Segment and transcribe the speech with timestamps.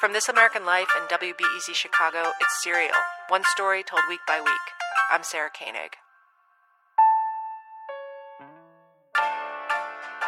[0.00, 2.94] From This American Life and WBEZ Chicago, it's Serial,
[3.28, 4.48] one story told week by week.
[5.10, 5.92] I'm Sarah Koenig.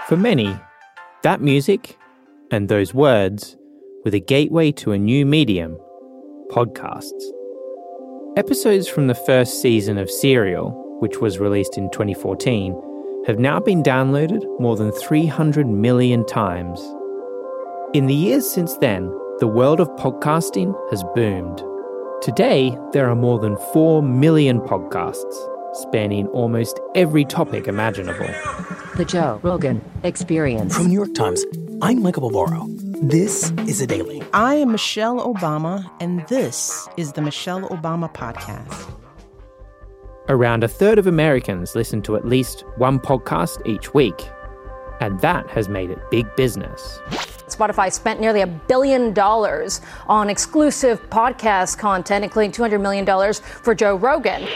[0.09, 0.55] For many,
[1.23, 1.97] that music
[2.51, 3.57] and those words
[4.05, 5.79] were the gateway to a new medium
[6.51, 7.23] podcasts.
[8.37, 13.83] Episodes from the first season of Serial, which was released in 2014, have now been
[13.83, 16.79] downloaded more than 300 million times.
[17.95, 19.11] In the years since then,
[19.43, 21.65] the world of podcasting has boomed.
[22.23, 25.34] Today, there are more than 4 million podcasts,
[25.75, 28.29] spanning almost every topic imaginable.
[28.97, 30.77] The Joe Rogan Experience.
[30.77, 31.45] From New York Times,
[31.83, 32.69] I'm Michael Barbaro.
[33.03, 34.23] This is a daily.
[34.33, 38.95] I am Michelle Obama, and this is the Michelle Obama Podcast.
[40.29, 44.23] Around a third of Americans listen to at least one podcast each week,
[45.01, 47.01] and that has made it big business.
[47.55, 53.97] Spotify spent nearly a billion dollars on exclusive podcast content, including $200 million for Joe
[53.97, 54.47] Rogan.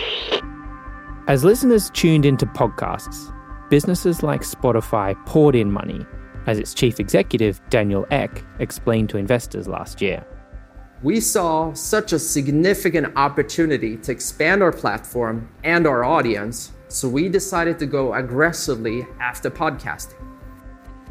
[1.28, 3.33] As listeners tuned into podcasts,
[3.69, 6.06] businesses like Spotify poured in money,
[6.47, 10.25] as its chief executive, Daniel Ek, explained to investors last year.
[11.03, 17.28] We saw such a significant opportunity to expand our platform and our audience, so we
[17.28, 20.22] decided to go aggressively after podcasting.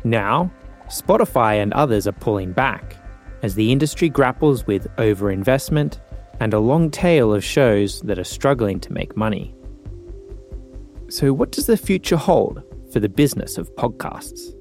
[0.03, 0.52] Now,
[0.88, 2.95] Spotify and others are pulling back
[3.41, 6.00] as the industry grapples with overinvestment
[6.39, 9.55] and a long tail of shows that are struggling to make money.
[11.10, 14.54] So, what does the future hold for the business of podcasts?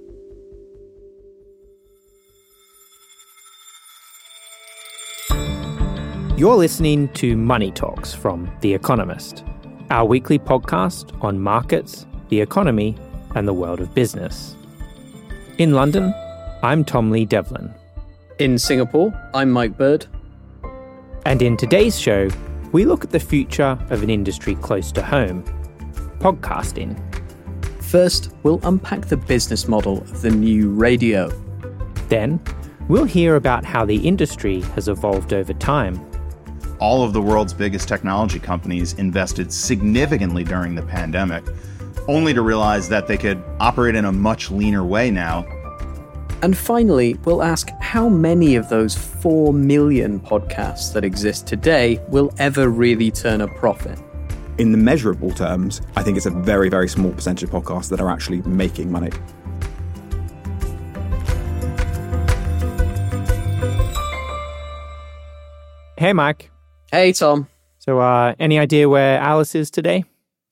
[6.36, 9.44] You're listening to Money Talks from The Economist,
[9.90, 12.96] our weekly podcast on markets, the economy,
[13.34, 14.56] and the world of business.
[15.56, 16.12] In London,
[16.64, 17.72] I'm Tom Lee Devlin.
[18.40, 20.04] In Singapore, I'm Mike Bird.
[21.26, 22.28] And in today's show,
[22.72, 25.44] we look at the future of an industry close to home
[26.18, 26.98] podcasting.
[27.80, 31.30] First, we'll unpack the business model of the new radio.
[32.08, 32.40] Then,
[32.88, 36.04] we'll hear about how the industry has evolved over time.
[36.80, 41.44] All of the world's biggest technology companies invested significantly during the pandemic,
[42.08, 45.46] only to realize that they could operate in a much leaner way now.
[46.42, 52.32] And finally, we'll ask how many of those 4 million podcasts that exist today will
[52.38, 53.98] ever really turn a profit.
[54.58, 58.00] In the measurable terms, I think it's a very, very small percentage of podcasts that
[58.00, 59.10] are actually making money.
[65.96, 66.50] Hey, Mike.
[66.92, 67.48] Hey, Tom.
[67.78, 70.04] So, uh, any idea where Alice is today?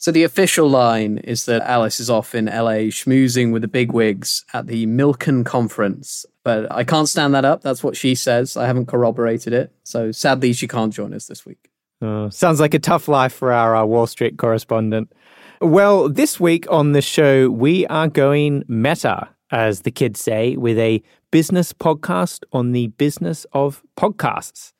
[0.02, 4.44] So the official line is that Alice is off in LA schmoozing with the bigwigs
[4.52, 6.26] at the Milken conference.
[6.42, 7.62] But I can't stand that up.
[7.62, 8.56] That's what she says.
[8.56, 9.72] I haven't corroborated it.
[9.84, 11.70] So sadly, she can't join us this week.
[12.00, 15.12] Uh, sounds like a tough life for our, our Wall Street correspondent.
[15.60, 20.78] Well, this week on the show, we are going meta, as the kids say, with
[20.78, 24.72] a business podcast on the business of podcasts.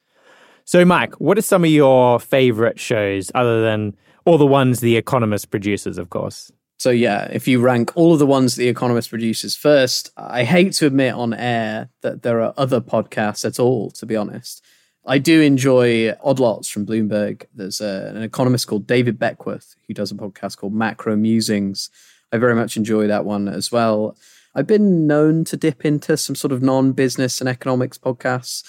[0.64, 4.96] So, Mike, what are some of your favorite shows other than all the ones The
[4.96, 6.52] Economist produces, of course?
[6.78, 10.72] So, yeah, if you rank all of the ones The Economist produces first, I hate
[10.74, 14.64] to admit on air that there are other podcasts at all, to be honest.
[15.04, 17.44] I do enjoy Odd Lots from Bloomberg.
[17.54, 21.90] There's a, an economist called David Beckworth who does a podcast called Macro Musings.
[22.32, 24.16] I very much enjoy that one as well.
[24.54, 28.62] I've been known to dip into some sort of non business and economics podcasts,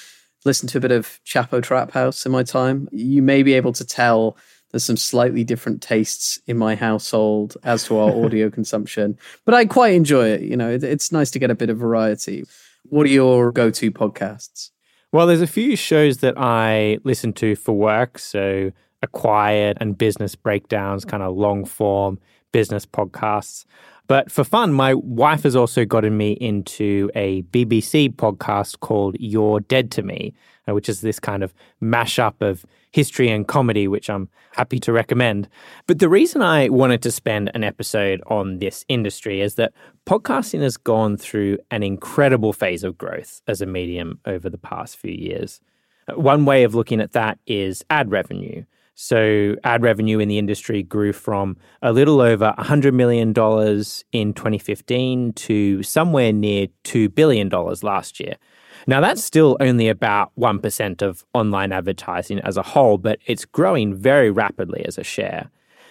[0.46, 2.90] listen to a bit of Chapo Trap House in my time.
[2.92, 4.38] You may be able to tell
[4.74, 9.66] there's some slightly different tastes in my household as to our audio consumption, but I
[9.66, 10.42] quite enjoy it.
[10.42, 12.44] You know, it, it's nice to get a bit of variety.
[12.90, 14.72] What are your go to podcasts?
[15.12, 18.18] Well, there's a few shows that I listen to for work.
[18.18, 18.72] So,
[19.04, 22.18] Acquired and Business Breakdowns, kind of long form
[22.52, 23.66] business podcasts.
[24.08, 29.60] But for fun, my wife has also gotten me into a BBC podcast called You're
[29.60, 30.34] Dead to Me.
[30.68, 34.94] Uh, which is this kind of mashup of history and comedy, which I'm happy to
[34.94, 35.50] recommend.
[35.88, 39.74] But the reason I wanted to spend an episode on this industry is that
[40.06, 44.98] podcasting has gone through an incredible phase of growth as a medium over the past
[44.98, 45.60] few years.
[46.08, 48.64] Uh, one way of looking at that is ad revenue.
[48.96, 55.34] So, ad revenue in the industry grew from a little over $100 million in 2015
[55.34, 57.50] to somewhere near $2 billion
[57.82, 58.36] last year.
[58.86, 63.96] Now, that's still only about 1% of online advertising as a whole, but it's growing
[63.96, 65.50] very rapidly as a share.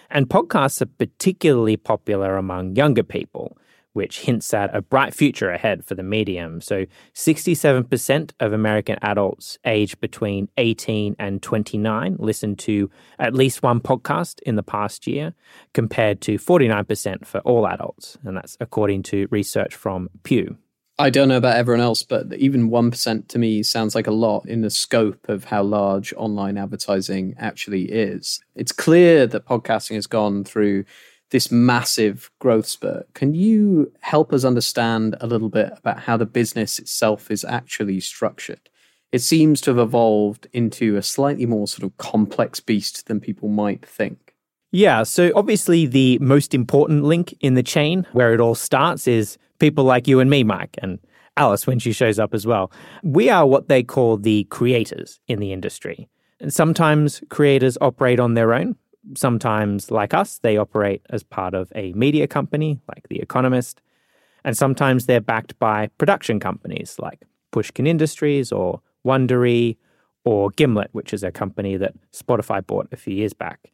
[0.09, 3.57] And podcasts are particularly popular among younger people
[3.93, 6.59] which hints at a bright future ahead for the medium.
[6.59, 13.79] So, 67% of American adults aged between 18 and 29 listened to at least one
[13.79, 15.33] podcast in the past year,
[15.73, 18.17] compared to 49% for all adults.
[18.23, 20.57] And that's according to research from Pew.
[21.03, 24.47] I don't know about everyone else, but even 1% to me sounds like a lot
[24.47, 28.39] in the scope of how large online advertising actually is.
[28.55, 30.85] It's clear that podcasting has gone through
[31.31, 33.13] this massive growth spurt.
[33.15, 37.99] Can you help us understand a little bit about how the business itself is actually
[37.99, 38.69] structured?
[39.11, 43.49] It seems to have evolved into a slightly more sort of complex beast than people
[43.49, 44.35] might think.
[44.71, 49.37] Yeah, so obviously the most important link in the chain where it all starts is
[49.63, 50.99] people like you and me, Mike, and
[51.37, 52.69] Alice when she shows up as well.
[53.01, 56.09] We are what they call the creators in the industry.
[56.41, 58.75] And sometimes creators operate on their own,
[59.15, 63.81] sometimes, like us, they operate as part of a media company like The Economist.
[64.43, 69.77] And sometimes they're backed by production companies like Pushkin Industries or Wondery
[70.25, 73.71] or Gimlet, which is a company that Spotify bought a few years back.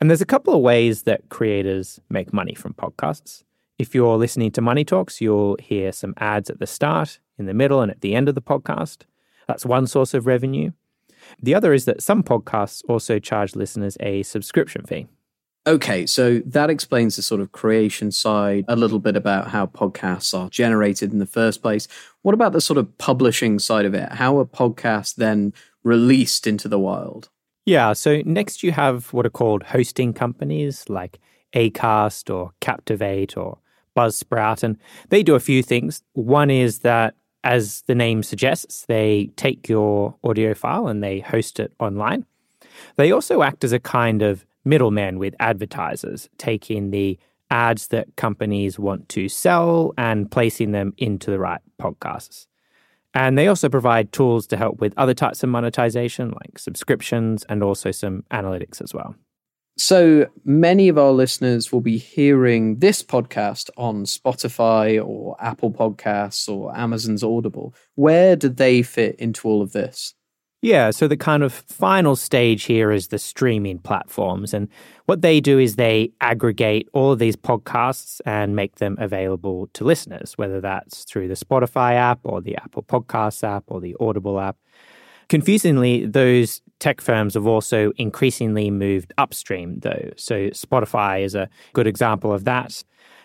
[0.00, 3.44] And there's a couple of ways that creators make money from podcasts.
[3.76, 7.54] If you're listening to Money Talks, you'll hear some ads at the start, in the
[7.54, 8.98] middle, and at the end of the podcast.
[9.48, 10.70] That's one source of revenue.
[11.42, 15.08] The other is that some podcasts also charge listeners a subscription fee.
[15.66, 20.38] Okay, so that explains the sort of creation side, a little bit about how podcasts
[20.38, 21.88] are generated in the first place.
[22.22, 24.12] What about the sort of publishing side of it?
[24.12, 27.28] How are podcasts then released into the wild?
[27.66, 31.18] Yeah, so next you have what are called hosting companies like
[31.54, 33.58] Acast or Captivate or
[33.96, 34.76] Buzzsprout, and
[35.08, 36.02] they do a few things.
[36.12, 37.14] One is that
[37.44, 42.24] as the name suggests, they take your audio file and they host it online.
[42.96, 47.18] They also act as a kind of middleman with advertisers, taking the
[47.50, 52.46] ads that companies want to sell and placing them into the right podcasts.
[53.12, 57.62] And they also provide tools to help with other types of monetization, like subscriptions and
[57.62, 59.14] also some analytics as well.
[59.76, 66.48] So many of our listeners will be hearing this podcast on Spotify or Apple Podcasts
[66.48, 67.74] or Amazon's Audible.
[67.96, 70.14] Where do they fit into all of this?
[70.62, 74.54] Yeah, so the kind of final stage here is the streaming platforms.
[74.54, 74.68] And
[75.04, 79.84] what they do is they aggregate all of these podcasts and make them available to
[79.84, 84.40] listeners, whether that's through the Spotify app or the Apple Podcasts app or the Audible
[84.40, 84.56] app.
[85.28, 90.10] Confusingly, those tech firms have also increasingly moved upstream, though.
[90.16, 92.82] So Spotify is a good example of that.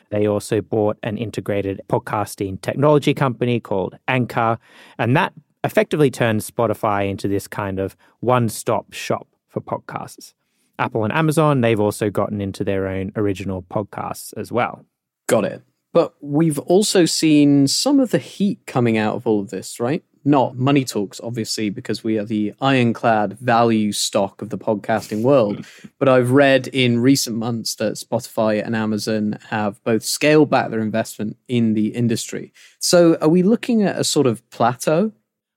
[0.10, 4.58] They also bought an integrated podcasting technology company called Anchor,
[4.98, 10.34] and that effectively turned Spotify into this kind of one stop shop for podcasts.
[10.80, 14.86] Apple and Amazon, they've also gotten into their own original podcasts as well.
[15.28, 15.62] Got it.
[15.92, 20.04] But we've also seen some of the heat coming out of all of this, right?
[20.26, 25.66] Not money talks, obviously, because we are the ironclad value stock of the podcasting world.
[26.00, 30.82] but I've read in recent months that Spotify and Amazon have both scaled back their
[30.82, 32.54] investment in the industry.
[32.80, 35.12] So are we looking at a sort of plateau?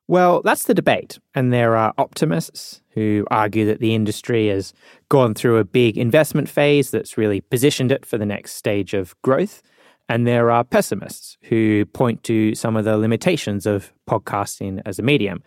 [0.08, 1.18] Well, that's the debate.
[1.34, 4.74] And there are optimists who argue that the industry has
[5.08, 9.14] gone through a big investment phase that's really positioned it for the next stage of
[9.22, 9.62] growth.
[10.08, 15.02] And there are pessimists who point to some of the limitations of podcasting as a
[15.02, 15.42] medium.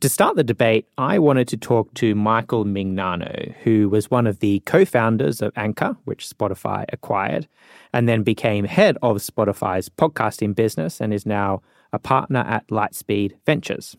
[0.00, 4.38] To start the debate, I wanted to talk to Michael Mignano, who was one of
[4.38, 7.48] the co founders of Anchor, which Spotify acquired,
[7.92, 11.62] and then became head of Spotify's podcasting business and is now
[11.92, 13.96] a partner at Lightspeed Ventures.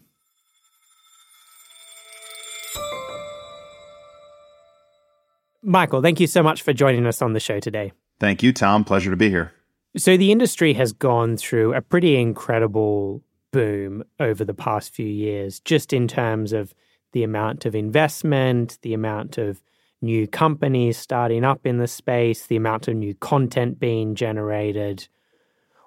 [5.62, 7.92] Michael, thank you so much for joining us on the show today.
[8.20, 8.86] Thank you, Tom.
[8.86, 9.52] Pleasure to be here.
[9.98, 15.60] So the industry has gone through a pretty incredible boom over the past few years,
[15.62, 16.74] just in terms of
[17.12, 19.62] the amount of investment, the amount of
[20.02, 25.08] new companies starting up in the space, the amount of new content being generated.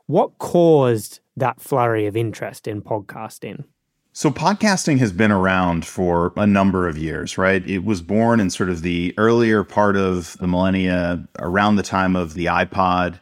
[0.07, 3.65] What caused that flurry of interest in podcasting?
[4.15, 7.67] So, podcasting has been around for a number of years, right?
[7.67, 12.15] It was born in sort of the earlier part of the millennia, around the time
[12.15, 13.21] of the iPod.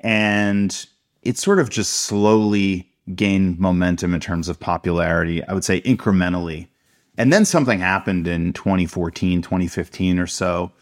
[0.00, 0.86] And
[1.22, 6.68] it sort of just slowly gained momentum in terms of popularity, I would say incrementally.
[7.16, 10.72] And then something happened in 2014, 2015 or so.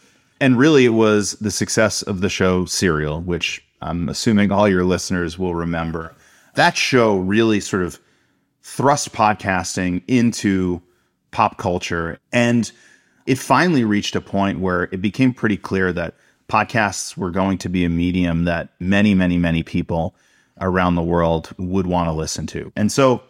[0.40, 4.84] And really, it was the success of the show Serial, which I'm assuming all your
[4.84, 6.14] listeners will remember.
[6.54, 7.98] That show really sort of
[8.62, 10.82] thrust podcasting into
[11.30, 12.18] pop culture.
[12.32, 12.70] And
[13.26, 16.14] it finally reached a point where it became pretty clear that
[16.48, 20.14] podcasts were going to be a medium that many, many, many people
[20.60, 22.72] around the world would want to listen to.
[22.76, 23.22] And so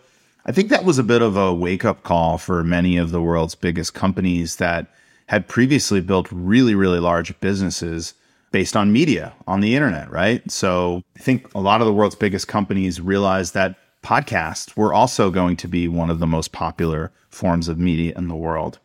[0.45, 3.23] I think that was a bit of a wake up call for many of the
[3.23, 4.87] world's biggest companies that
[5.27, 8.15] had previously built really, really large businesses
[8.53, 10.49] based on media on the internet, right?
[10.51, 15.31] So I think a lot of the world's biggest companies realized that podcasts were also
[15.33, 18.79] going to be one of the most popular forms of media in the world.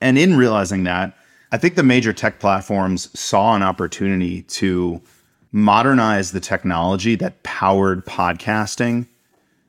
[0.00, 1.16] And in realizing that,
[1.52, 5.02] I think the major tech platforms saw an opportunity to
[5.52, 9.06] modernize the technology that powered podcasting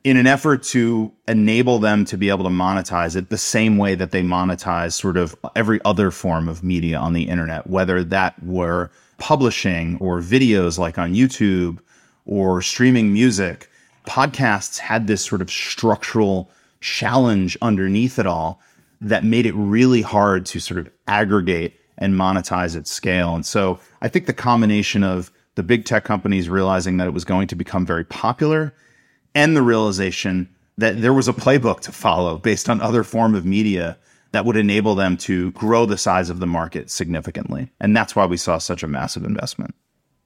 [0.02, 3.94] in an effort to enable them to be able to monetize it the same way
[3.96, 8.42] that they monetize sort of every other form of media on the internet, whether that
[8.42, 11.80] were publishing or videos like on YouTube
[12.24, 13.70] or streaming music.
[14.06, 16.50] Podcasts had this sort of structural
[16.80, 18.58] challenge underneath it all
[19.04, 23.34] that made it really hard to sort of aggregate and monetize at scale.
[23.34, 27.24] And so I think the combination of the big tech companies realizing that it was
[27.24, 28.74] going to become very popular
[29.34, 33.44] and the realization that there was a playbook to follow based on other form of
[33.44, 33.96] media
[34.32, 37.70] that would enable them to grow the size of the market significantly.
[37.80, 39.74] And that's why we saw such a massive investment.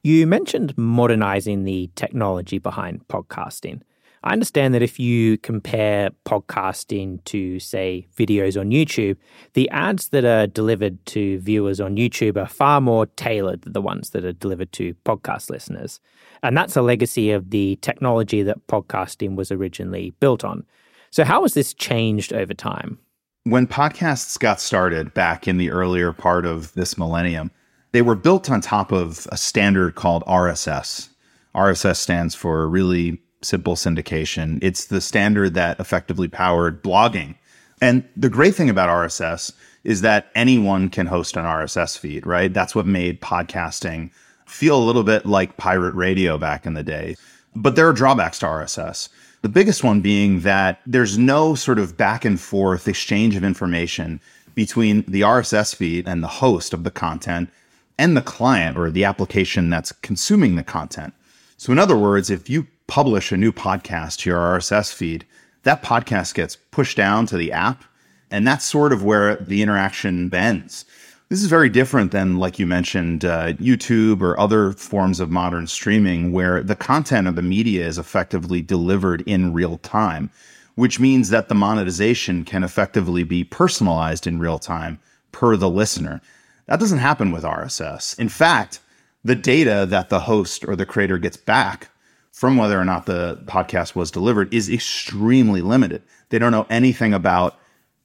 [0.02, 3.82] You mentioned modernizing the technology behind podcasting.
[4.24, 9.16] I understand that if you compare podcasting to, say, videos on YouTube,
[9.54, 13.82] the ads that are delivered to viewers on YouTube are far more tailored than the
[13.82, 16.00] ones that are delivered to podcast listeners.
[16.42, 20.64] And that's a legacy of the technology that podcasting was originally built on.
[21.10, 22.98] So, how has this changed over time?
[23.44, 27.50] When podcasts got started back in the earlier part of this millennium,
[27.92, 31.08] they were built on top of a standard called RSS.
[31.54, 34.58] RSS stands for really simple syndication.
[34.62, 37.36] It's the standard that effectively powered blogging.
[37.80, 39.52] And the great thing about RSS
[39.84, 42.52] is that anyone can host an RSS feed, right?
[42.52, 44.10] That's what made podcasting
[44.46, 47.16] feel a little bit like pirate radio back in the day.
[47.54, 49.08] But there are drawbacks to RSS.
[49.42, 54.20] The biggest one being that there's no sort of back and forth exchange of information
[54.54, 57.50] between the RSS feed and the host of the content
[57.98, 61.14] and the client or the application that's consuming the content.
[61.56, 65.24] So, in other words, if you publish a new podcast to your RSS feed,
[65.62, 67.84] that podcast gets pushed down to the app,
[68.30, 70.84] and that's sort of where the interaction bends.
[71.28, 75.66] This is very different than, like you mentioned, uh, YouTube or other forms of modern
[75.66, 80.30] streaming where the content of the media is effectively delivered in real time,
[80.74, 84.98] which means that the monetization can effectively be personalized in real time
[85.30, 86.22] per the listener.
[86.64, 88.18] That doesn't happen with RSS.
[88.18, 88.80] In fact,
[89.22, 91.90] the data that the host or the creator gets back
[92.38, 96.00] from whether or not the podcast was delivered is extremely limited.
[96.28, 97.58] They don't know anything about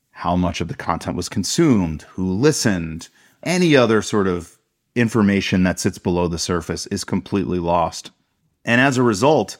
[0.10, 3.10] how much of the content was consumed, who listened,
[3.44, 4.58] any other sort of
[4.96, 8.10] information that sits below the surface is completely lost.
[8.66, 9.58] And as a result,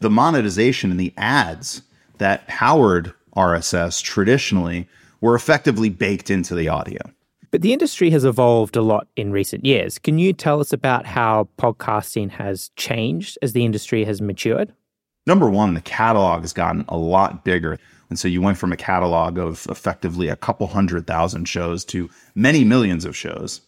[0.00, 1.82] the monetization and the ads
[2.18, 4.88] that powered RSS traditionally
[5.20, 6.98] were effectively baked into the audio.
[7.56, 9.98] But the industry has evolved a lot in recent years.
[9.98, 14.74] Can you tell us about how podcasting has changed as the industry has matured?
[15.26, 17.78] Number one, the catalog has gotten a lot bigger.
[18.10, 22.10] And so you went from a catalog of effectively a couple hundred thousand shows to
[22.34, 23.62] many millions of shows.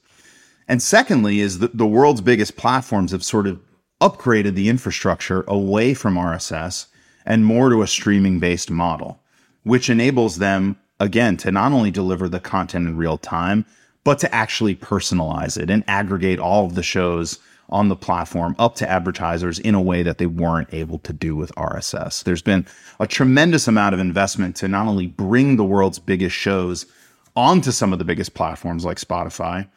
[0.69, 3.59] And secondly, is that the world's biggest platforms have sort of
[4.03, 6.89] upgraded the infrastructure away from RSS
[7.25, 9.23] and more to a streaming based model,
[9.63, 13.65] which enables them again, to not only deliver the content in real time,
[14.09, 17.39] but to actually personalize it and aggregate all of the shows
[17.69, 21.37] on the platform up to advertisers in a way that they weren't able to do
[21.37, 22.25] with RSS.
[22.25, 22.67] There's been
[23.01, 26.87] a tremendous amount of investment to not only bring the world's biggest shows
[27.37, 29.69] onto some of the biggest platforms like Spotify,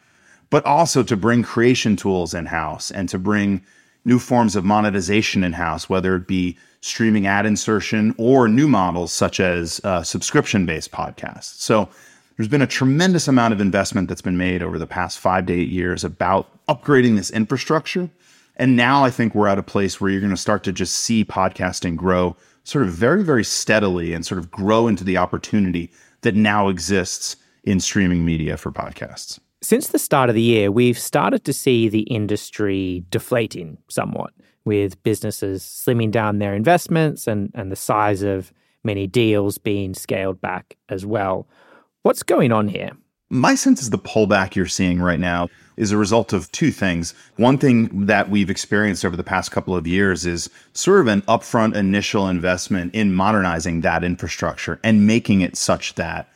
[0.48, 3.62] but also to bring creation tools in house and to bring
[4.06, 9.12] new forms of monetization in house, whether it be streaming ad insertion or new models
[9.12, 11.60] such as uh, subscription based podcasts.
[11.60, 11.90] So
[12.36, 15.52] there's been a tremendous amount of investment that's been made over the past five to
[15.52, 18.10] eight years about upgrading this infrastructure.
[18.56, 20.96] And now I think we're at a place where you're going to start to just
[20.96, 25.90] see podcasting grow sort of very, very steadily and sort of grow into the opportunity
[26.20, 29.38] that now exists in streaming media for podcasts.
[29.62, 34.32] Since the start of the year, we've started to see the industry deflating somewhat,
[34.64, 38.52] with businesses slimming down their investments and, and the size of
[38.84, 41.48] many deals being scaled back as well.
[42.04, 42.90] What's going on here?
[43.30, 47.14] My sense is the pullback you're seeing right now is a result of two things.
[47.36, 51.22] One thing that we've experienced over the past couple of years is sort of an
[51.22, 56.28] upfront initial investment in modernizing that infrastructure and making it such that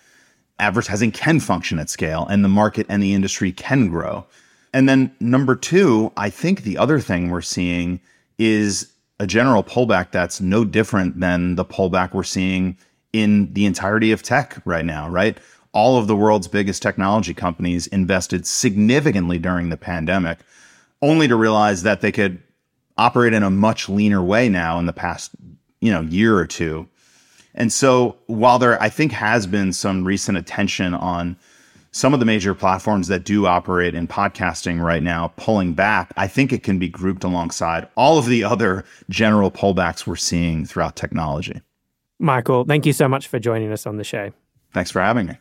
[0.61, 4.25] advertising can function at scale and the market and the industry can grow.
[4.73, 8.01] And then number two, I think the other thing we're seeing
[8.39, 12.79] is a general pullback that's no different than the pullback we're seeing
[13.13, 15.39] in the entirety of tech right now, right?
[15.77, 20.39] All of the world's biggest technology companies invested significantly during the pandemic,
[21.03, 22.43] only to realize that they could
[22.97, 25.33] operate in a much leaner way now in the past,
[25.83, 26.89] you know, year or two.
[27.55, 31.37] And so while there, I think, has been some recent attention on
[31.91, 36.27] some of the major platforms that do operate in podcasting right now pulling back, I
[36.27, 40.97] think it can be grouped alongside all of the other general pullbacks we're seeing throughout
[40.97, 41.61] technology.
[42.19, 44.33] Michael, thank you so much for joining us on the show.
[44.73, 45.37] Thanks for having me.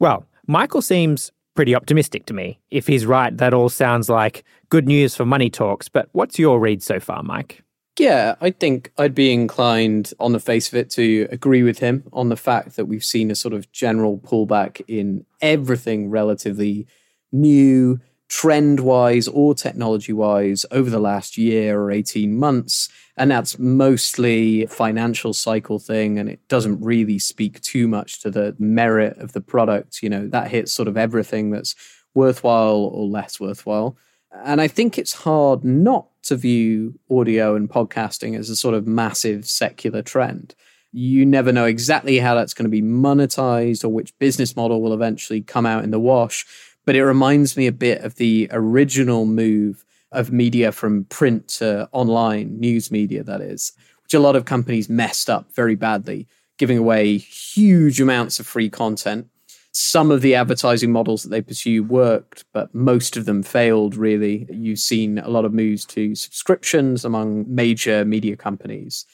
[0.00, 2.58] Well, Michael seems pretty optimistic to me.
[2.70, 5.88] If he's right, that all sounds like good news for money talks.
[5.88, 7.62] But what's your read so far, Mike?
[7.98, 12.04] Yeah, I think I'd be inclined on the face of it to agree with him
[12.14, 16.86] on the fact that we've seen a sort of general pullback in everything relatively
[17.30, 22.88] new, trend wise or technology wise over the last year or 18 months.
[23.16, 26.16] And that's mostly financial cycle thing.
[26.16, 30.00] And it doesn't really speak too much to the merit of the product.
[30.00, 31.74] You know, that hits sort of everything that's
[32.14, 33.96] worthwhile or less worthwhile.
[34.44, 38.86] And I think it's hard not to view audio and podcasting as a sort of
[38.86, 40.54] massive secular trend.
[40.92, 44.92] You never know exactly how that's going to be monetized or which business model will
[44.92, 46.46] eventually come out in the wash.
[46.90, 51.88] But it reminds me a bit of the original move of media from print to
[51.92, 53.70] online news media, that is,
[54.02, 56.26] which a lot of companies messed up very badly,
[56.58, 59.28] giving away huge amounts of free content
[59.70, 64.48] some of the advertising models that they pursue worked, but most of them failed, really.
[64.50, 69.06] You've seen a lot of moves to subscriptions among major media companies.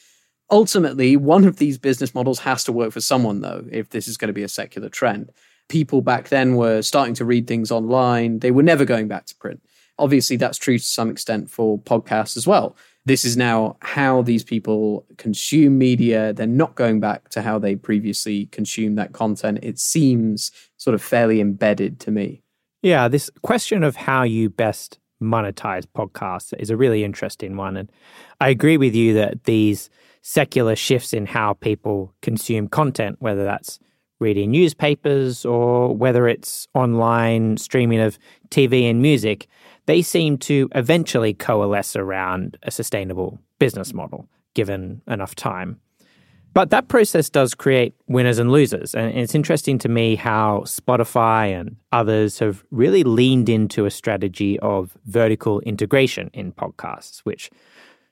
[0.51, 4.17] Ultimately, one of these business models has to work for someone, though, if this is
[4.17, 5.31] going to be a secular trend.
[5.69, 9.37] People back then were starting to read things online, they were never going back to
[9.37, 9.61] print.
[9.99, 12.77] Obviously, that's true to some extent for podcasts as well
[13.07, 16.33] this is now how these people consume media.
[16.33, 19.61] They're not going back to how they previously consumed that content.
[19.63, 22.43] It seems sort of fairly embedded to me.
[22.83, 27.77] Yeah, this question of how you best monetize podcasts is a really interesting one.
[27.77, 27.91] And
[28.41, 29.89] I agree with you that these
[30.21, 33.79] secular shifts in how people consume content, whether that's
[34.19, 39.47] reading newspapers or whether it's online streaming of TV and music,
[39.87, 45.81] they seem to eventually coalesce around a sustainable business model given enough time.
[46.57, 48.95] But that process does create winners and losers.
[48.95, 54.59] And it's interesting to me how Spotify and others have really leaned into a strategy
[54.61, 57.51] of vertical integration in podcasts, which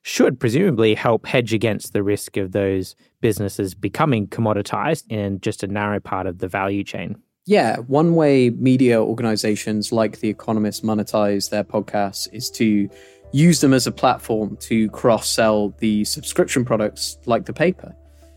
[0.06, 5.66] should presumably help hedge against the risk of those businesses becoming commoditized in just a
[5.66, 7.16] narrow part of the value chain.
[7.46, 12.88] Yeah, one way media organizations like The Economist monetize their podcasts is to
[13.32, 17.96] use them as a platform to cross sell the subscription products like the paper.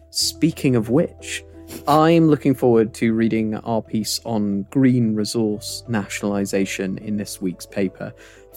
[0.09, 1.43] Speaking of which,
[1.85, 8.13] I'm looking forward to reading our piece on green resource nationalization in this week's paper,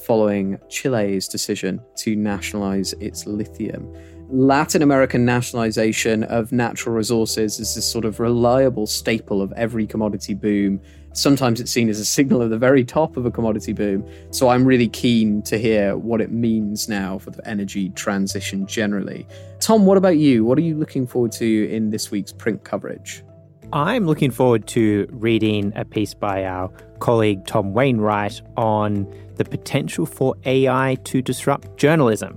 [0.07, 3.93] following Chile's decision to nationalize its lithium.
[4.33, 10.35] Latin American nationalization of natural resources is this sort of reliable staple of every commodity
[10.35, 10.81] boom.
[11.15, 14.09] Sometimes it's seen as a signal of the very top of a commodity boom.
[14.31, 19.27] So I'm really keen to hear what it means now for the energy transition generally.
[19.59, 20.45] Tom, what about you?
[20.45, 23.25] What are you looking forward to in this week's print coverage?
[23.73, 29.07] I'm looking forward to reading a piece by our colleague Tom Wainwright on
[29.37, 32.37] the potential for AI to disrupt journalism.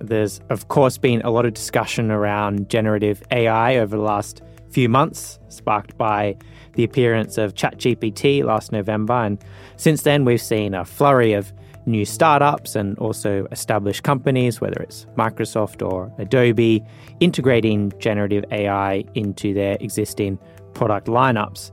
[0.00, 4.88] There's, of course, been a lot of discussion around generative AI over the last few
[4.88, 6.36] months, sparked by
[6.72, 9.14] the appearance of ChatGPT last November.
[9.14, 9.38] And
[9.76, 11.52] since then, we've seen a flurry of
[11.86, 16.82] new startups and also established companies, whether it's Microsoft or Adobe,
[17.20, 20.38] integrating generative AI into their existing
[20.74, 21.70] product lineups.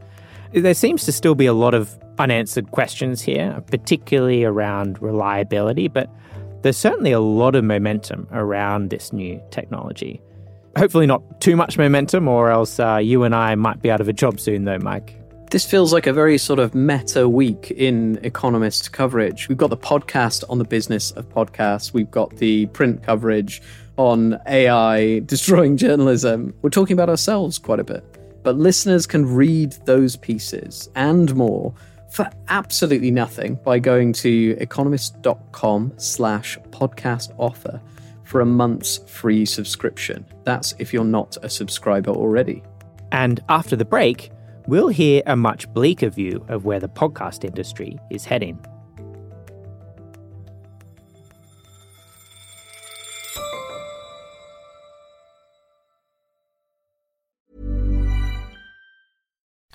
[0.53, 6.09] There seems to still be a lot of unanswered questions here, particularly around reliability, but
[6.61, 10.21] there's certainly a lot of momentum around this new technology.
[10.77, 14.07] Hopefully, not too much momentum, or else uh, you and I might be out of
[14.07, 15.15] a job soon, though, Mike.
[15.51, 19.49] This feels like a very sort of meta week in Economist coverage.
[19.49, 23.61] We've got the podcast on the business of podcasts, we've got the print coverage
[23.97, 26.53] on AI destroying journalism.
[26.61, 28.03] We're talking about ourselves quite a bit.
[28.43, 31.73] But listeners can read those pieces and more
[32.09, 37.81] for absolutely nothing by going to economist.com slash podcast offer
[38.23, 40.25] for a month's free subscription.
[40.43, 42.63] That's if you're not a subscriber already.
[43.11, 44.31] And after the break,
[44.67, 48.63] we'll hear a much bleaker view of where the podcast industry is heading.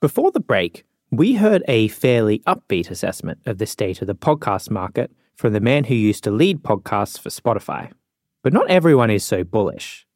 [0.00, 4.70] Before the break, we heard a fairly upbeat assessment of the state of the podcast
[4.70, 7.92] market from the man who used to lead podcasts for Spotify.
[8.42, 10.06] But not everyone is so bullish.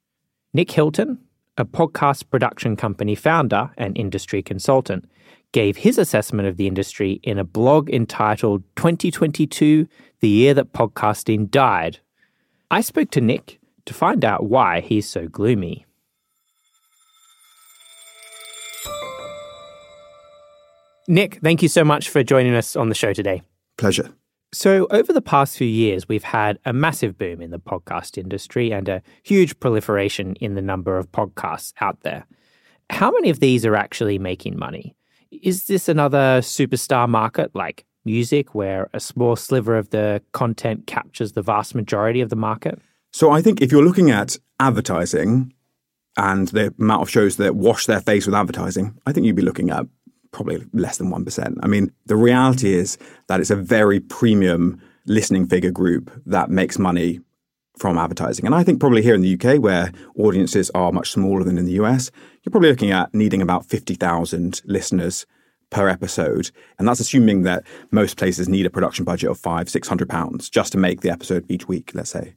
[0.54, 1.18] Nick Hilton,
[1.58, 5.04] a podcast production company founder and industry consultant,
[5.52, 9.86] gave his assessment of the industry in a blog entitled 2022
[10.20, 11.98] The Year That Podcasting Died.
[12.70, 15.83] I spoke to Nick to find out why he's so gloomy.
[21.06, 23.42] Nick, thank you so much for joining us on the show today.
[23.76, 24.10] Pleasure.
[24.52, 28.72] So, over the past few years, we've had a massive boom in the podcast industry
[28.72, 32.24] and a huge proliferation in the number of podcasts out there.
[32.88, 34.94] How many of these are actually making money?
[35.30, 41.32] Is this another superstar market like music, where a small sliver of the content captures
[41.32, 42.78] the vast majority of the market?
[43.12, 45.52] So I think if you're looking at advertising
[46.16, 49.42] and the amount of shows that wash their face with advertising, I think you'd be
[49.42, 49.86] looking at
[50.34, 51.56] probably less than 1%.
[51.62, 56.78] I mean, the reality is that it's a very premium listening figure group that makes
[56.78, 57.20] money
[57.78, 58.44] from advertising.
[58.44, 61.64] And I think probably here in the UK, where audiences are much smaller than in
[61.64, 62.10] the US,
[62.42, 65.24] you're probably looking at needing about 50,000 listeners
[65.70, 66.50] per episode.
[66.78, 70.48] And that's assuming that most places need a production budget of five, six hundred pounds
[70.50, 72.34] just to make the episode each week, let's say.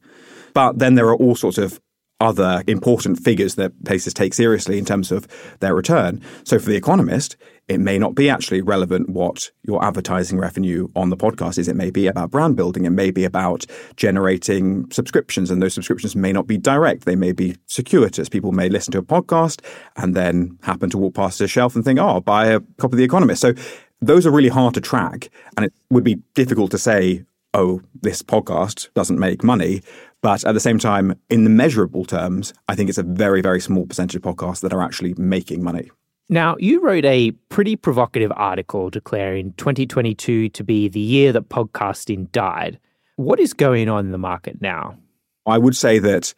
[0.54, 1.80] But then there are all sorts of
[2.20, 5.28] other important figures that places take seriously in terms of
[5.60, 6.22] their return.
[6.44, 11.10] So for The Economist, it may not be actually relevant what your advertising revenue on
[11.10, 11.68] the podcast is.
[11.68, 12.86] It may be about brand building.
[12.86, 13.66] It may be about
[13.98, 17.06] generating subscriptions, and those subscriptions may not be direct.
[17.06, 18.30] They may be circuitous.
[18.30, 19.62] People may listen to a podcast
[19.98, 22.94] and then happen to walk past a shelf and think, oh, I'll buy a copy
[22.94, 23.42] of The Economist.
[23.42, 23.54] So
[24.02, 28.22] those are really hard to track, and it would be difficult to say, oh, this
[28.22, 29.82] podcast doesn't make money.
[30.22, 33.62] But at the same time, in the measurable terms, I think it's a very, very
[33.62, 35.92] small percentage of podcasts that are actually making money.
[36.30, 42.32] Now, you wrote a pretty provocative article declaring 2022 to be the year that podcasting
[42.32, 42.80] died.
[43.16, 44.98] What is going on in the market now?
[45.46, 46.34] I would say that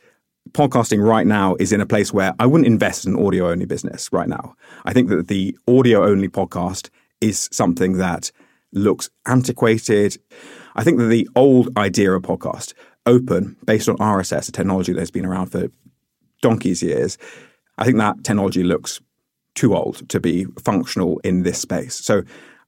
[0.52, 4.12] podcasting right now is in a place where I wouldn't invest in audio only business
[4.12, 4.56] right now.
[4.86, 6.90] I think that the audio only podcast
[7.20, 8.32] is something that
[8.72, 10.18] looks antiquated.
[10.76, 12.74] I think that the old idea of podcast,
[13.06, 15.68] open, based on RSS, a technology that's been around for
[16.42, 17.18] donkey's years,
[17.78, 19.02] I think that technology looks
[19.56, 21.96] too old to be functional in this space.
[21.96, 22.24] So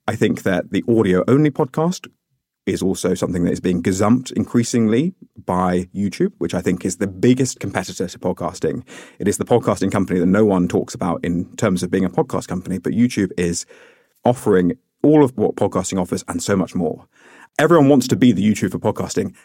[0.08, 2.08] I think that the audio only podcast
[2.66, 5.14] is also something that is being gazumped increasingly
[5.46, 8.84] by YouTube, which I think is the biggest competitor to podcasting.
[9.20, 12.10] It is the podcasting company that no one talks about in terms of being a
[12.10, 13.66] podcast company, but YouTube is
[14.24, 17.08] offering all of what podcasting offers and so much more.
[17.58, 19.36] Everyone wants to be the YouTube for podcasting.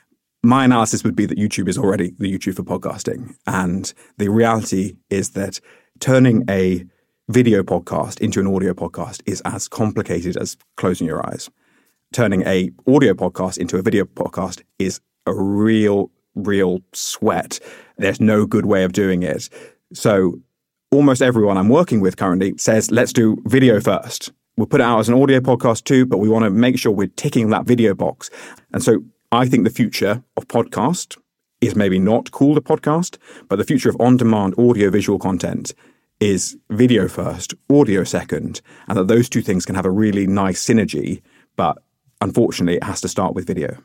[0.47, 3.35] My analysis would be that YouTube is already the YouTube for podcasting.
[3.49, 5.59] And the reality is that
[5.99, 6.85] turning a
[7.29, 11.51] video podcast into an audio podcast is as complicated as closing your eyes.
[12.13, 17.59] Turning a audio podcast into a video podcast is a real, real sweat.
[17.99, 19.49] There's no good way of doing it.
[19.95, 20.39] So
[20.93, 24.31] almost everyone I'm working with currently says, let's do video first.
[24.57, 26.93] We'll put it out as an audio podcast too, but we want to make sure
[26.93, 28.31] we're ticking that video box.
[28.73, 29.03] And so
[29.37, 31.19] I think the future of podcast
[31.61, 33.19] is maybe not called a podcast,
[33.51, 35.75] but the future of on demand audio visual content
[36.21, 40.65] is video first, audio second, and that those two things can have a really nice
[40.65, 41.21] synergy.
[41.55, 41.77] But
[42.23, 43.77] unfortunately, it has to start with video.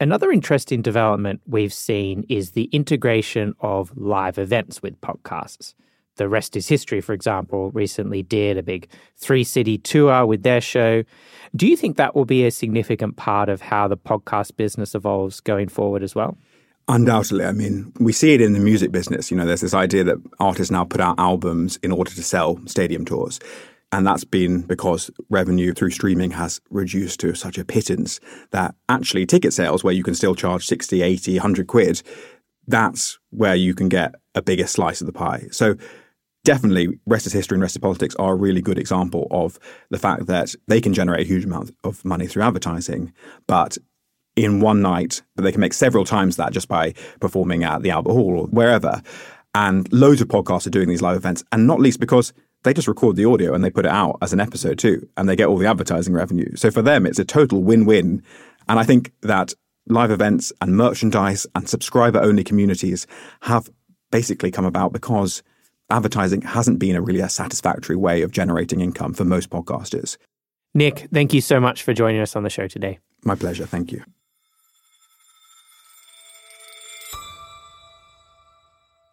[0.00, 5.74] Another interesting development we've seen is the integration of live events with podcasts.
[6.18, 10.60] The Rest is History, for example, recently did a big three city tour with their
[10.60, 11.02] show.
[11.56, 15.40] Do you think that will be a significant part of how the podcast business evolves
[15.40, 16.36] going forward as well?
[16.88, 17.44] Undoubtedly.
[17.44, 19.30] I mean, we see it in the music business.
[19.30, 22.58] You know, there's this idea that artists now put out albums in order to sell
[22.66, 23.40] stadium tours.
[23.92, 29.24] And that's been because revenue through streaming has reduced to such a pittance that actually
[29.24, 32.02] ticket sales, where you can still charge 60, 80, 100 quid,
[32.66, 35.46] that's where you can get a bigger slice of the pie.
[35.50, 35.74] So
[36.44, 39.58] definitely Rest is History and Rest is Politics are a really good example of
[39.90, 43.12] the fact that they can generate a huge amount of money through advertising,
[43.46, 43.78] but
[44.36, 47.90] in one night, but they can make several times that just by performing at the
[47.90, 49.02] Albert Hall or wherever.
[49.54, 52.88] And loads of podcasts are doing these live events, and not least because they just
[52.88, 55.48] record the audio and they put it out as an episode too, and they get
[55.48, 56.54] all the advertising revenue.
[56.56, 58.22] So for them, it's a total win win.
[58.68, 59.54] And I think that
[59.88, 63.06] live events and merchandise and subscriber only communities
[63.42, 63.70] have
[64.10, 65.42] basically come about because
[65.90, 70.16] advertising hasn't been a really a satisfactory way of generating income for most podcasters.
[70.74, 72.98] Nick, thank you so much for joining us on the show today.
[73.24, 73.66] My pleasure.
[73.66, 74.04] Thank you.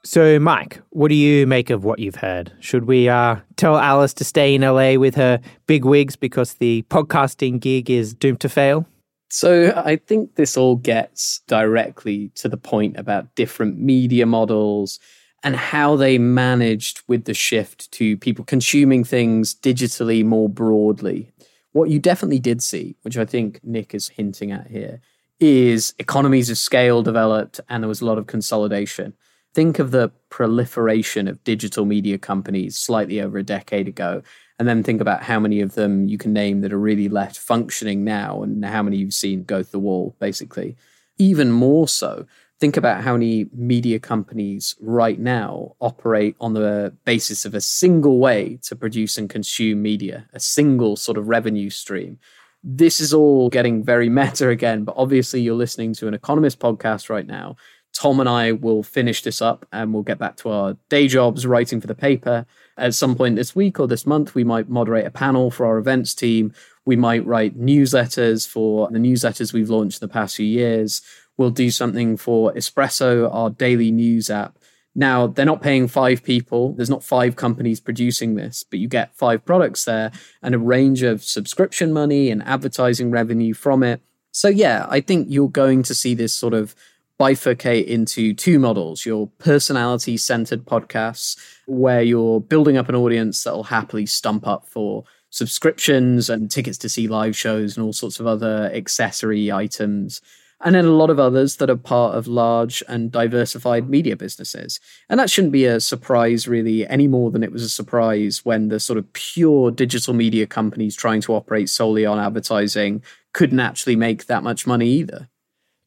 [0.03, 2.53] So, Mike, what do you make of what you've heard?
[2.59, 6.83] Should we uh, tell Alice to stay in LA with her big wigs because the
[6.83, 8.85] podcasting gig is doomed to fail?
[9.31, 14.99] So, I think this all gets directly to the point about different media models
[15.45, 21.31] and how they managed with the shift to people consuming things digitally more broadly.
[21.71, 24.99] What you definitely did see, which I think Nick is hinting at here,
[25.39, 29.13] is economies of scale developed and there was a lot of consolidation
[29.55, 34.21] think of the proliferation of digital media companies slightly over a decade ago,
[34.59, 37.37] and then think about how many of them you can name that are really left
[37.37, 40.75] functioning now and how many you've seen go through the wall, basically.
[41.17, 42.27] Even more so,
[42.65, 48.17] think about how many media companies right now operate on the basis of a single
[48.17, 52.17] way to produce and consume media, a single sort of revenue stream.
[52.63, 57.07] This is all getting very meta again, but obviously you're listening to an economist podcast
[57.07, 57.55] right now
[57.95, 61.47] Tom and I will finish this up and we'll get back to our day jobs
[61.47, 62.45] writing for the paper.
[62.77, 65.77] At some point this week or this month, we might moderate a panel for our
[65.77, 66.53] events team.
[66.83, 71.01] We might write newsletters for the newsletters we've launched in the past few years.
[71.37, 74.57] We'll do something for Espresso, our daily news app.
[74.95, 76.73] Now, they're not paying five people.
[76.73, 81.03] There's not five companies producing this, but you get five products there and a range
[81.03, 84.01] of subscription money and advertising revenue from it.
[84.31, 86.75] So, yeah, I think you're going to see this sort of
[87.19, 93.63] bifurcate into two models your personality centered podcasts, where you're building up an audience that'll
[93.63, 98.27] happily stump up for subscriptions and tickets to see live shows and all sorts of
[98.27, 100.21] other accessory items.
[100.63, 104.79] And then a lot of others that are part of large and diversified media businesses.
[105.09, 108.69] And that shouldn't be a surprise, really, any more than it was a surprise when
[108.69, 113.97] the sort of pure digital media companies trying to operate solely on advertising couldn't actually
[113.97, 115.27] make that much money either.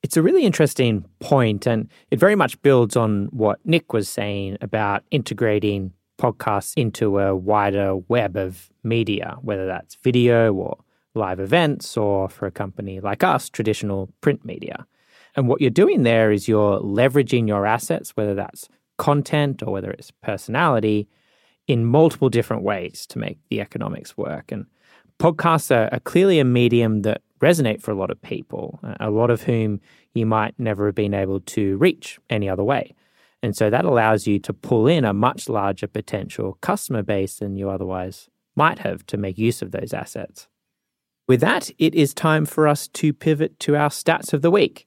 [0.03, 4.59] It's a really interesting point, and it very much builds on what Nick was saying
[4.61, 10.79] about integrating podcasts into a wider web of media, whether that's video or
[11.19, 14.87] live events, or for a company like us, traditional print media.
[15.37, 19.91] And what you're doing there is you're leveraging your assets, whether that's content or whether
[19.91, 21.09] it's personality,
[21.67, 24.51] in multiple different ways to make the economics work.
[24.51, 24.67] And
[25.19, 29.31] podcasts are, are clearly a medium that resonate for a lot of people, a lot
[29.31, 29.81] of whom
[30.15, 32.95] you might never have been able to reach any other way.
[33.43, 37.57] And so that allows you to pull in a much larger potential customer base than
[37.57, 40.49] you otherwise might have to make use of those assets.
[41.29, 44.87] With that, it is time for us to pivot to our stats of the week.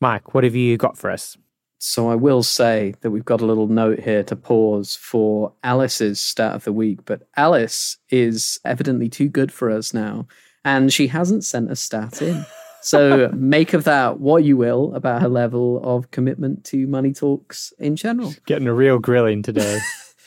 [0.00, 1.38] Mike, what have you got for us?
[1.78, 6.20] So I will say that we've got a little note here to pause for Alice's
[6.20, 10.26] stat of the week, but Alice is evidently too good for us now
[10.64, 12.44] and she hasn't sent a stat in.
[12.82, 17.72] So make of that what you will about her level of commitment to money talks
[17.78, 18.34] in general.
[18.46, 19.78] Getting a real grilling today.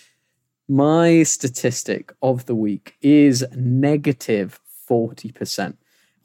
[0.70, 5.78] My statistic of the week is negative 40%.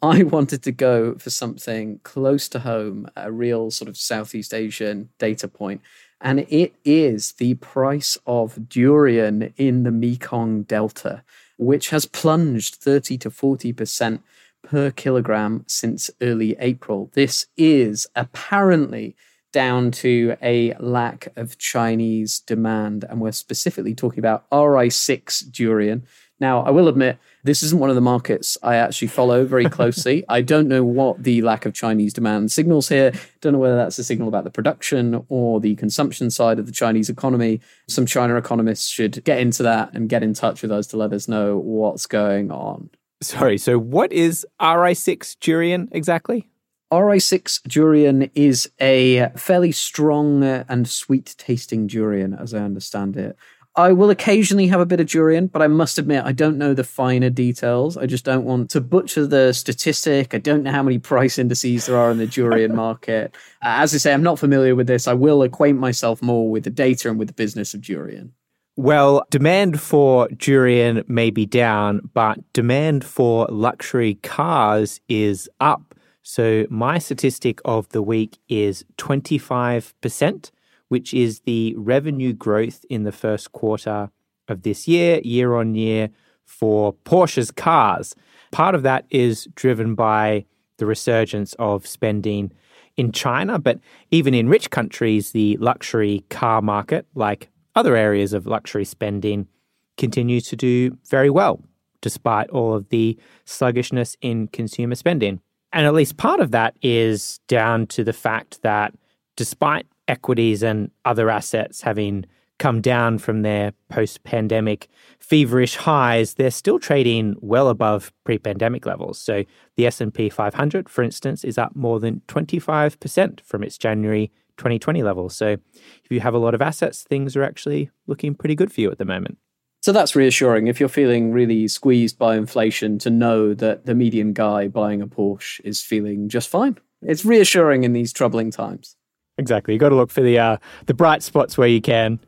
[0.02, 5.10] I wanted to go for something close to home, a real sort of Southeast Asian
[5.18, 5.80] data point,
[6.20, 11.22] and it is the price of durian in the Mekong Delta
[11.56, 14.20] which has plunged 30 to 40%
[14.62, 17.10] per kilogram since early April.
[17.14, 19.16] This is apparently
[19.52, 23.04] down to a lack of Chinese demand.
[23.08, 26.04] And we're specifically talking about RI6 durian.
[26.40, 30.24] Now, I will admit, this isn't one of the markets I actually follow very closely.
[30.28, 33.12] I don't know what the lack of Chinese demand signals here.
[33.40, 36.72] Don't know whether that's a signal about the production or the consumption side of the
[36.72, 37.60] Chinese economy.
[37.86, 41.12] Some China economists should get into that and get in touch with us to let
[41.12, 42.90] us know what's going on.
[43.20, 46.48] Sorry, so what is RI6 durian exactly?
[46.92, 53.36] RI6 durian is a fairly strong and sweet tasting durian, as I understand it.
[53.76, 56.74] I will occasionally have a bit of durian, but I must admit I don't know
[56.74, 57.96] the finer details.
[57.96, 60.32] I just don't want to butcher the statistic.
[60.32, 63.34] I don't know how many price indices there are in the durian market.
[63.62, 65.08] Uh, as I say, I'm not familiar with this.
[65.08, 68.32] I will acquaint myself more with the data and with the business of durian.
[68.76, 75.96] Well, demand for durian may be down, but demand for luxury cars is up.
[76.22, 80.50] So my statistic of the week is 25%
[80.94, 84.12] which is the revenue growth in the first quarter
[84.46, 86.08] of this year, year on year,
[86.44, 88.14] for Porsche's cars.
[88.52, 90.44] Part of that is driven by
[90.76, 92.52] the resurgence of spending
[92.96, 93.80] in China, but
[94.12, 99.48] even in rich countries, the luxury car market, like other areas of luxury spending,
[99.96, 101.60] continues to do very well,
[102.02, 105.40] despite all of the sluggishness in consumer spending.
[105.72, 108.94] And at least part of that is down to the fact that
[109.34, 112.26] despite equities and other assets having
[112.58, 114.88] come down from their post-pandemic
[115.18, 119.18] feverish highs, they're still trading well above pre-pandemic levels.
[119.18, 119.44] So
[119.76, 125.34] the S&P 500, for instance, is up more than 25% from its January 2020 levels.
[125.34, 125.56] So
[126.04, 128.90] if you have a lot of assets, things are actually looking pretty good for you
[128.90, 129.38] at the moment.
[129.82, 134.32] So that's reassuring if you're feeling really squeezed by inflation to know that the median
[134.32, 136.78] guy buying a Porsche is feeling just fine.
[137.02, 138.96] It's reassuring in these troubling times.
[139.38, 139.74] Exactly.
[139.74, 142.20] You got to look for the uh, the bright spots where you can.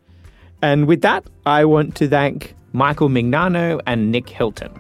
[0.63, 4.73] And with that, I want to thank Michael Mignano and Nick Hilton.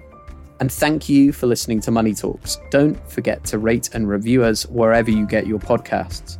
[0.58, 2.58] And thank you for listening to Money Talks.
[2.70, 6.38] Don't forget to rate and review us wherever you get your podcasts.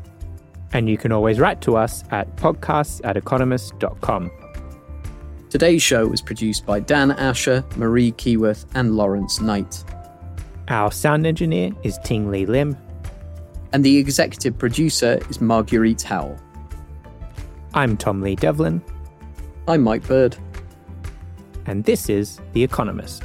[0.73, 4.31] And you can always write to us at podcasts at economist.com.
[5.51, 9.85] Today's show was produced by Dan Asher, Marie Keyworth, and Lawrence Knight.
[10.69, 12.77] Our sound engineer is Ting Lee Lim
[13.73, 16.39] and the executive producer is Marguerite Howell.
[17.75, 18.83] I'm Tom Lee Devlin.
[19.69, 20.37] I'm Mike Bird.
[21.67, 23.25] And this is The Economist.